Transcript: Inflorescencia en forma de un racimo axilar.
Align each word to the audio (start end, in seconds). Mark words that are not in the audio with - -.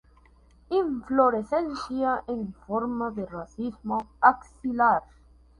Inflorescencia 0.71 2.23
en 2.27 2.55
forma 2.65 3.11
de 3.11 3.21
un 3.21 3.27
racimo 3.27 4.07
axilar. 4.19 5.03